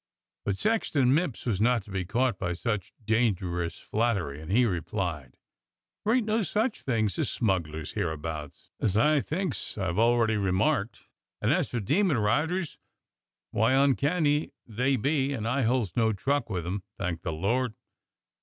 f^" 0.00 0.44
But 0.46 0.56
Sexton 0.56 1.12
Mipps 1.14 1.44
was 1.44 1.60
not 1.60 1.82
to 1.82 1.90
be 1.90 2.06
caught 2.06 2.38
by 2.38 2.54
such 2.54 2.94
dangerous 3.04 3.80
flattery, 3.80 4.40
and 4.40 4.50
he 4.50 4.64
replied: 4.64 5.36
"There 6.06 6.14
ain't 6.14 6.24
no 6.26 6.40
such 6.42 6.80
things 6.80 7.18
as 7.18 7.28
smugglers 7.28 7.92
hereabouts, 7.92 8.70
as 8.80 8.96
I 8.96 9.20
thinks 9.20 9.76
I've 9.76 9.98
already 9.98 10.38
remarked; 10.38 11.02
and 11.42 11.52
as 11.52 11.68
for 11.68 11.80
demon 11.80 12.16
riders, 12.16 12.78
why, 13.50 13.74
uncanny 13.74 14.52
they 14.66 14.96
be, 14.96 15.34
and 15.34 15.46
I 15.46 15.64
holds 15.64 15.94
no 15.94 16.14
truck 16.14 16.48
with 16.48 16.66
'em, 16.66 16.82
thank 16.96 17.20
the 17.20 17.34
Lord. 17.34 17.74